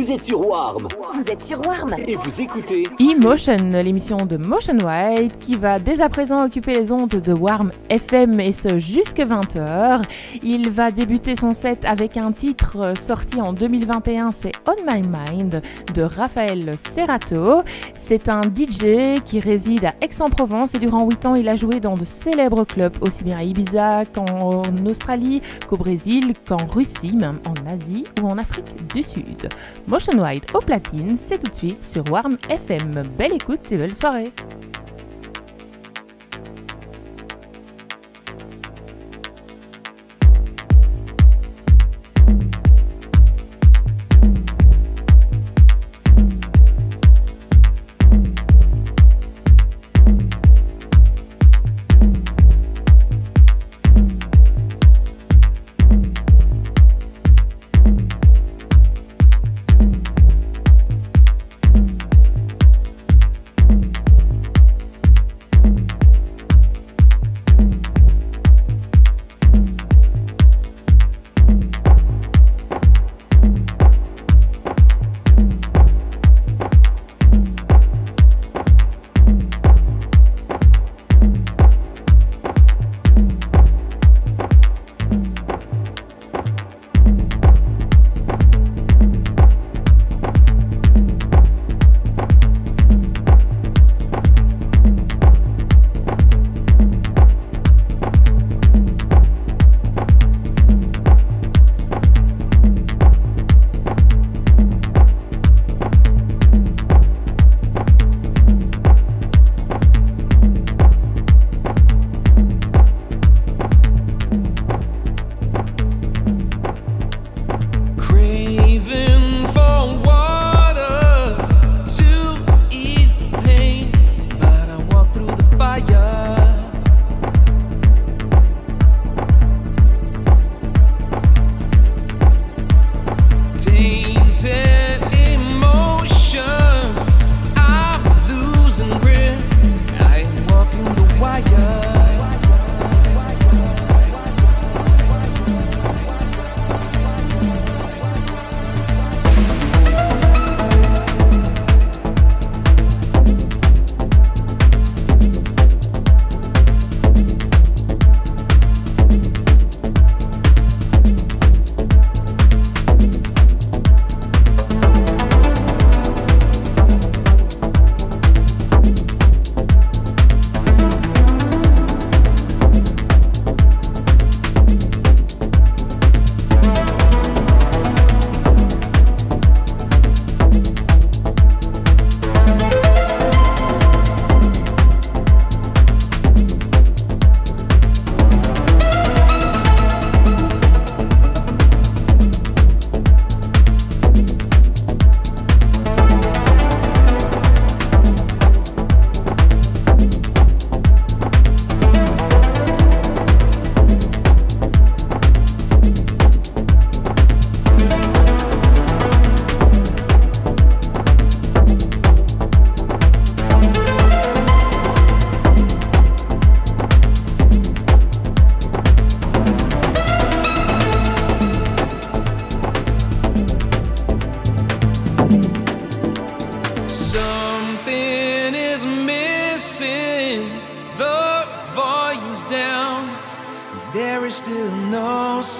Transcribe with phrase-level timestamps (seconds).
[0.00, 4.78] Vous êtes sur Warm Vous êtes sur Warm et vous écoutez E-Motion, l'émission de Motion
[4.78, 9.18] White qui va dès à présent occuper les ondes de Warm FM et ce jusque
[9.18, 10.00] 20h.
[10.42, 15.60] Il va débuter son set avec un titre sorti en 2021, c'est On My Mind
[15.94, 17.62] de Raphaël Serrato.
[17.94, 21.98] C'est un DJ qui réside à Aix-en-Provence et durant 8 ans il a joué dans
[21.98, 27.70] de célèbres clubs aussi bien à Ibiza qu'en Australie, qu'au Brésil, qu'en Russie, même en
[27.70, 29.50] Asie ou en Afrique du Sud.
[29.90, 33.02] Motion Wide au platine, c'est tout de suite sur Warm FM.
[33.18, 34.30] Belle écoute et belle soirée.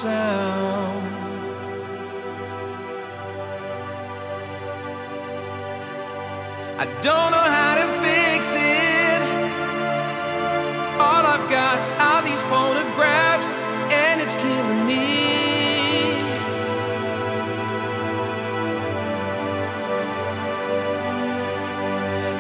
[0.00, 1.04] Sound.
[6.78, 9.20] I don't know how to fix it.
[11.04, 11.78] All I've got
[12.08, 13.48] are these photographs,
[13.92, 15.06] and it's killing me.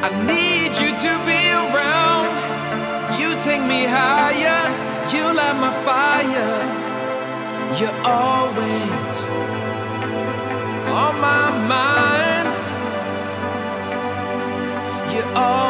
[0.06, 2.30] I need you to be around.
[3.20, 4.62] You take me higher.
[5.12, 6.59] You light my fire.
[7.78, 9.24] You're always
[10.90, 12.48] on my mind.
[15.12, 15.69] You're always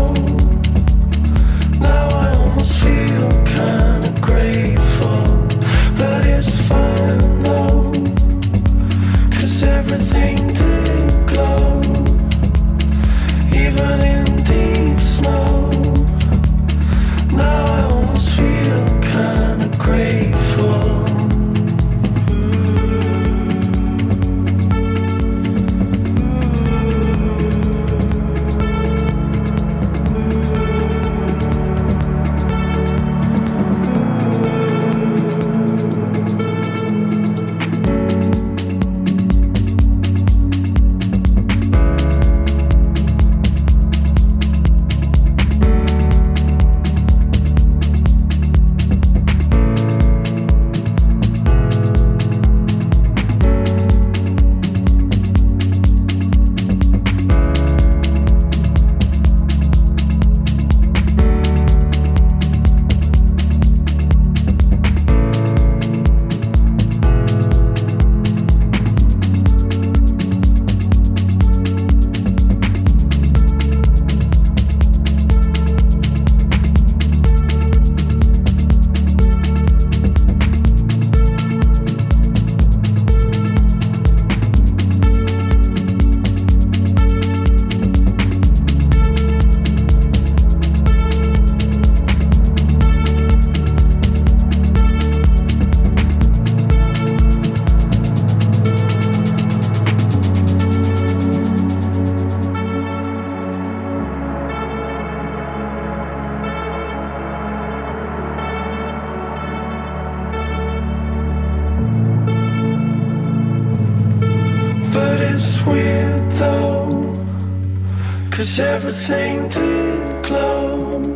[118.83, 121.15] everything did glow,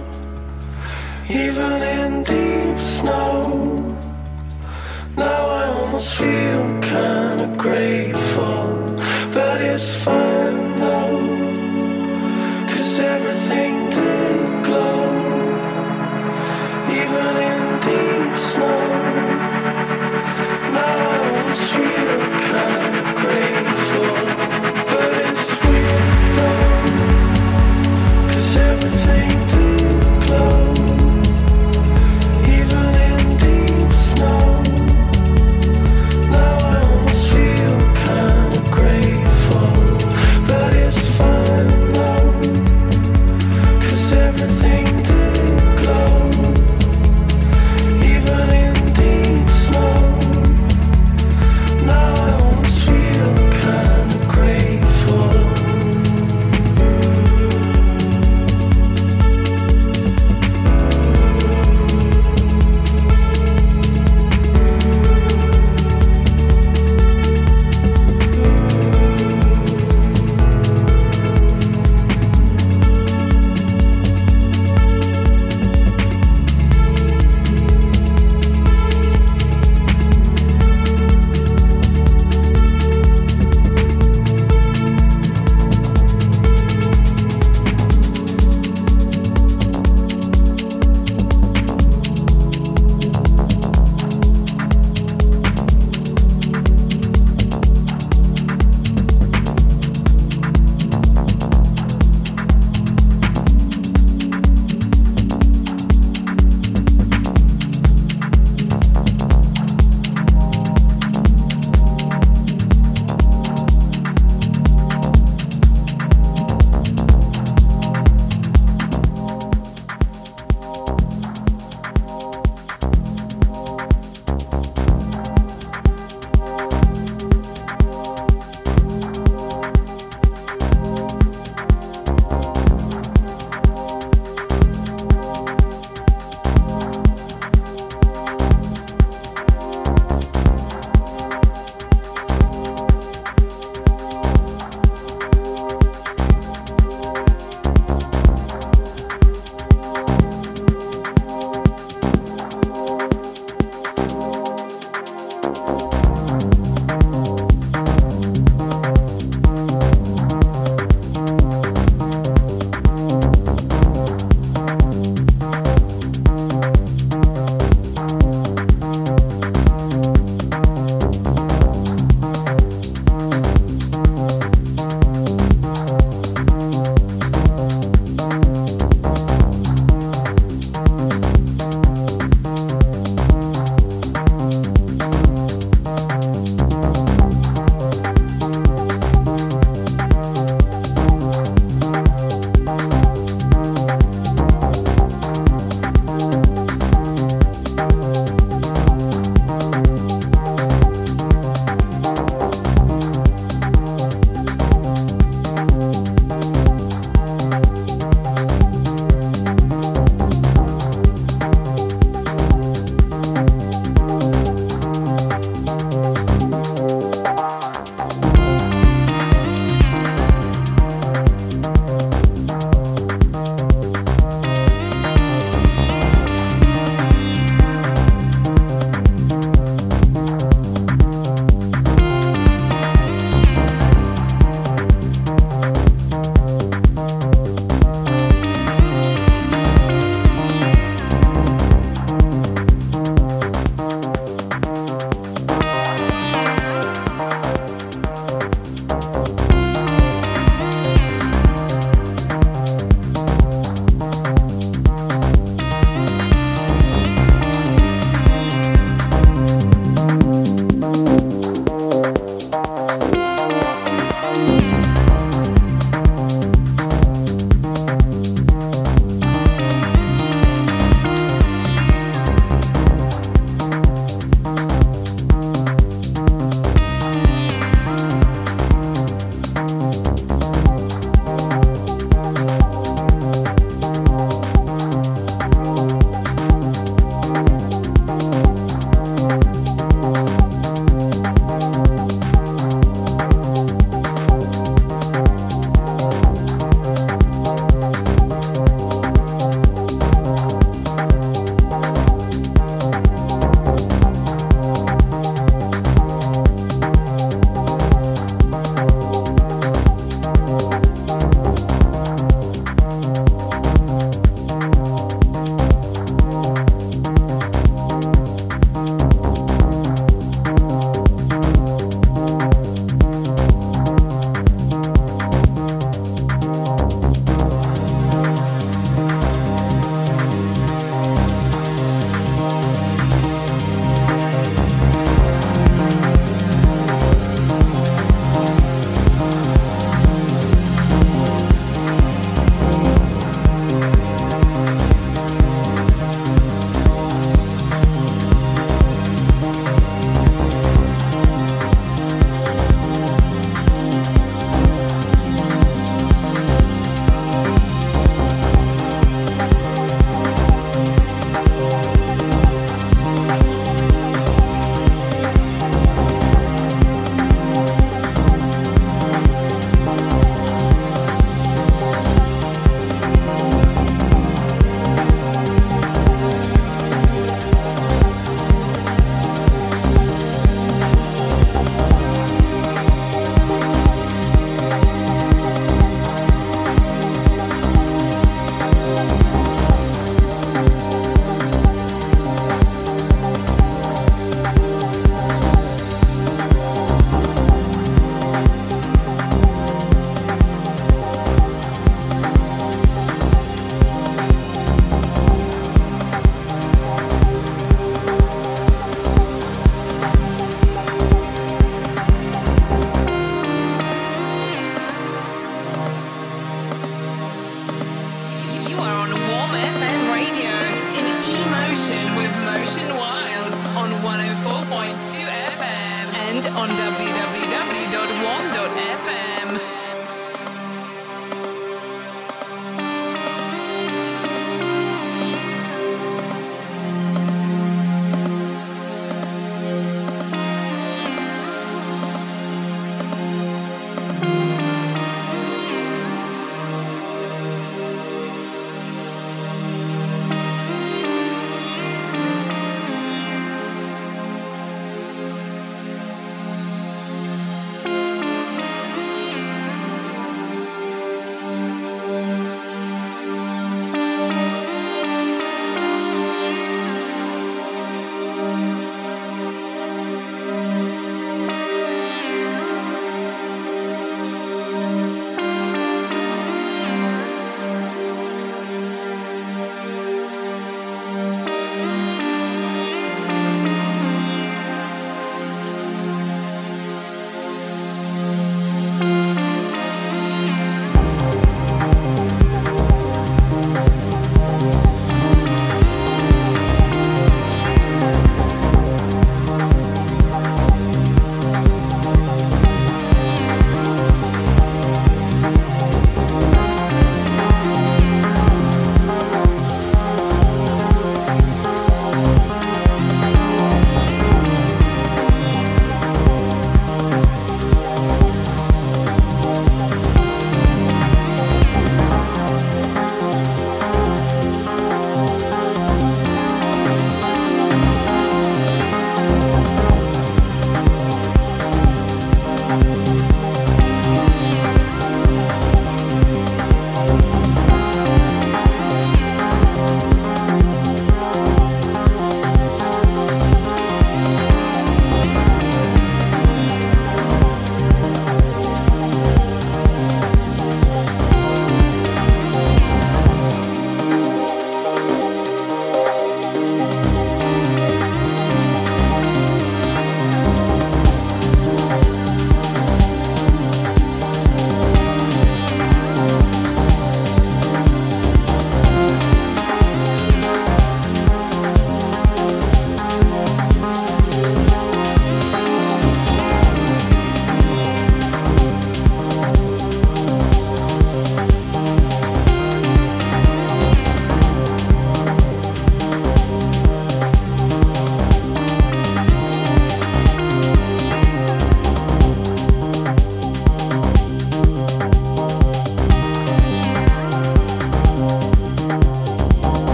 [1.27, 3.97] even in deep snow.
[5.17, 6.44] Now I almost feel.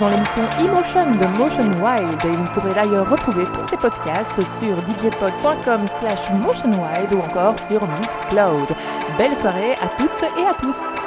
[0.00, 4.76] Dans l'émission Emotion de Motion Wide et vous pourrez d'ailleurs retrouver tous ces podcasts sur
[4.78, 8.76] djpod.com slash motionwide ou encore sur Mixcloud.
[9.16, 11.05] Belle soirée à toutes et à tous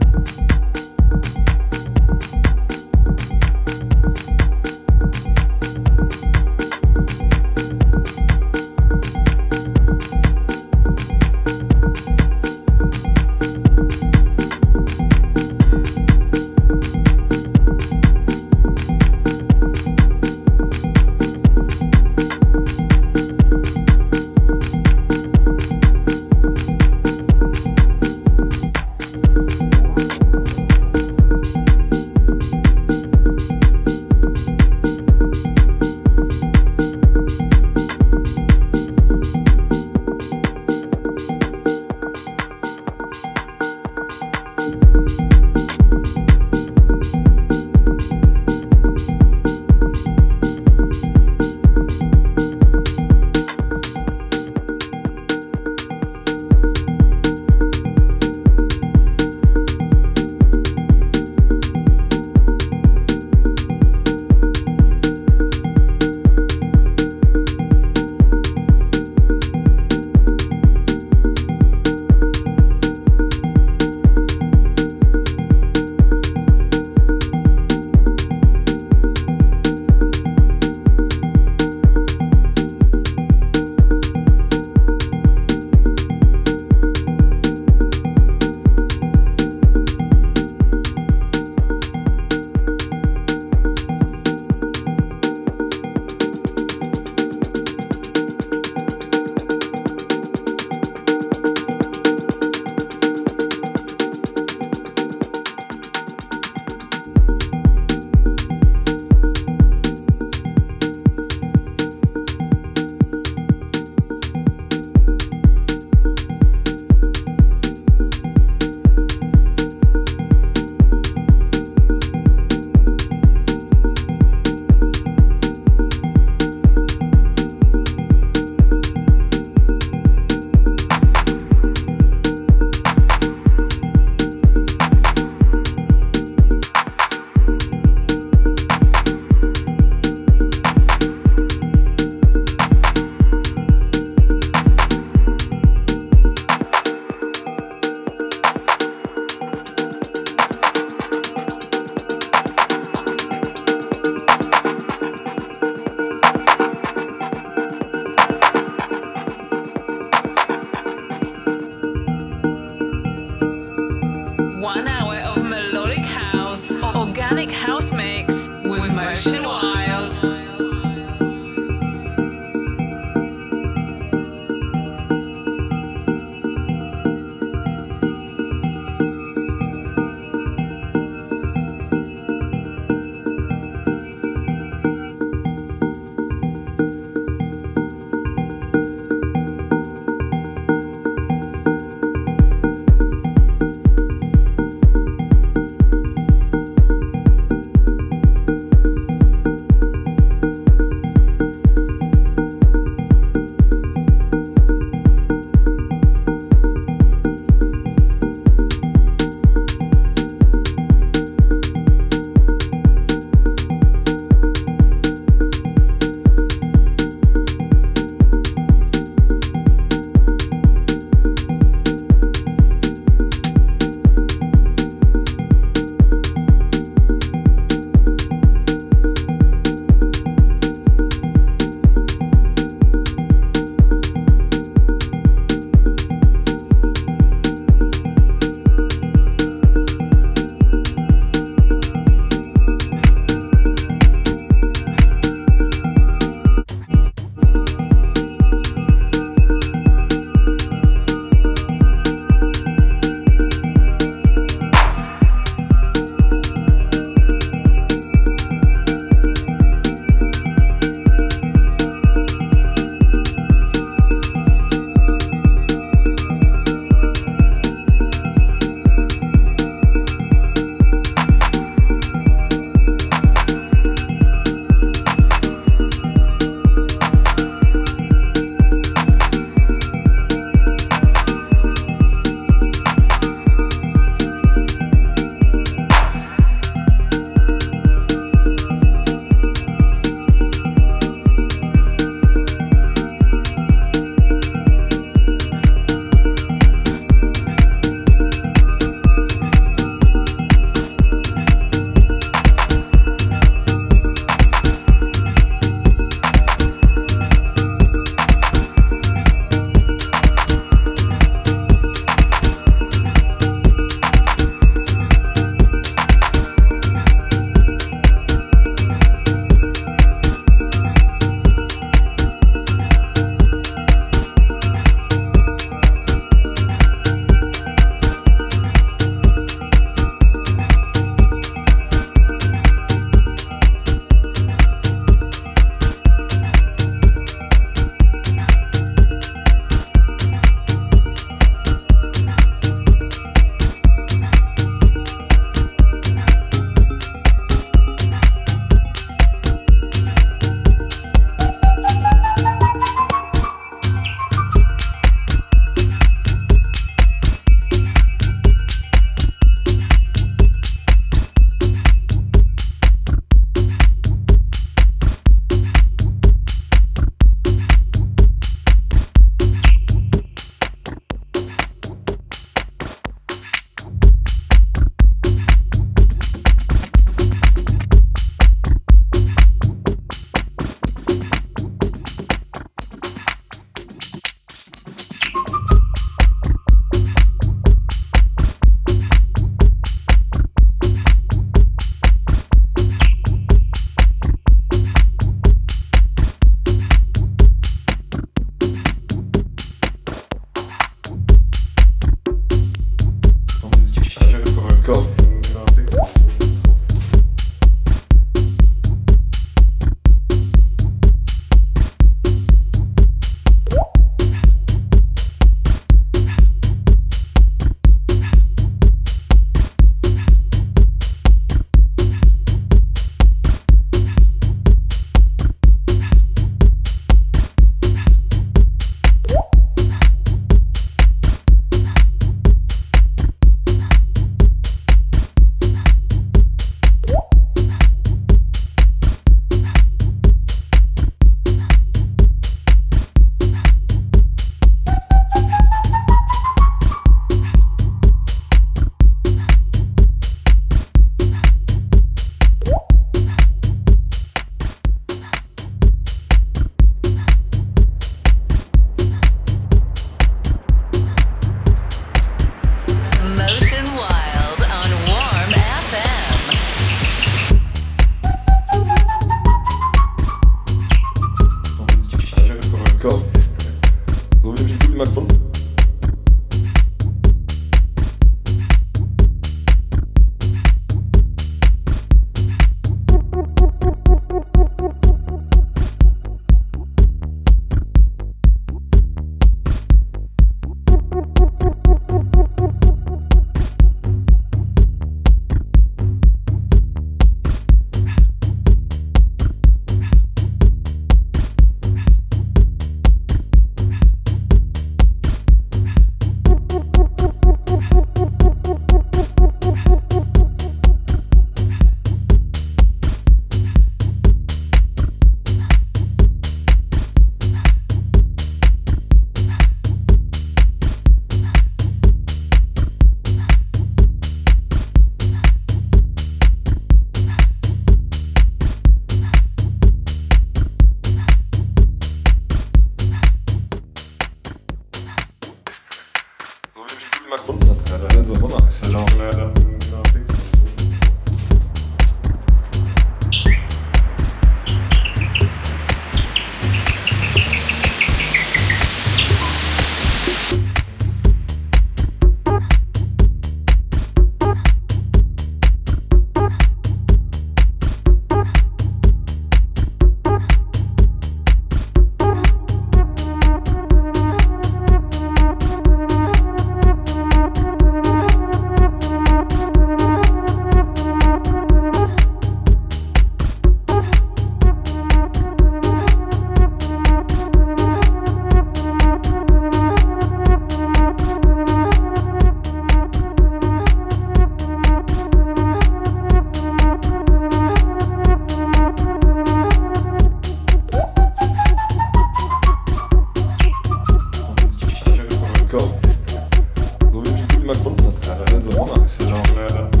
[598.29, 599.05] 哎，老子我呢？
[599.07, 600.00] 是吧？